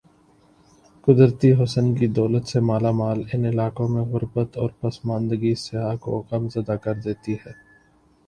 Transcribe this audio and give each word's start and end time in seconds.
قدرتی 1.07 1.49
حسن 1.53 1.85
کی 1.95 2.07
دولت 2.17 2.43
سے 2.47 2.59
مالا 2.59 2.91
مال 2.91 3.19
ان 3.33 3.41
علاقوں 3.45 3.87
میں 3.89 4.03
غر 4.11 4.23
بت 4.33 4.51
اور 4.57 4.69
پس 4.79 4.95
ماندگی 5.05 5.53
سیاح 5.65 5.93
کو 6.03 6.11
غم 6.31 6.43
زدہ 6.55 6.75
کر 6.83 6.95
دیتی 7.05 7.33
ہے۔ 7.43 7.51